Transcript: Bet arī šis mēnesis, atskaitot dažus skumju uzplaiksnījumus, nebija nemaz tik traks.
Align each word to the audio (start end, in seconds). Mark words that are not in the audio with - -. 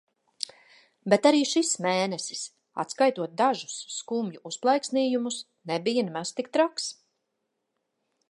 Bet 1.13 1.27
arī 1.29 1.41
šis 1.49 1.73
mēnesis, 1.85 2.39
atskaitot 2.83 3.35
dažus 3.41 3.75
skumju 3.97 4.41
uzplaiksnījumus, 4.51 5.37
nebija 5.73 6.07
nemaz 6.11 6.35
tik 6.39 6.53
traks. 6.57 6.89